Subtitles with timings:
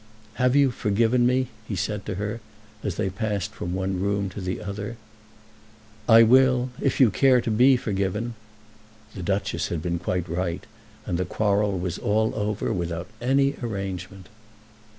[0.41, 2.39] "Have you forgiven me?" he said to her,
[2.81, 4.97] as they passed from one room to the other.
[6.09, 8.33] "I will, if you care to be forgiven."
[9.13, 10.65] The Duchess had been quite right,
[11.05, 14.25] and the quarrel was all over without any arrangement.